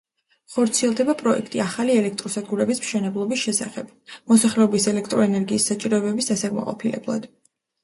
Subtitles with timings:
[0.51, 3.93] ხორციელდება პროექტი ახალი ელექტროსადგურების მშენებლობის შესახებ,
[4.33, 7.33] მოსახლეობის ელექტროენერგიის საჭიროებების დასაკმაყოფილებლად.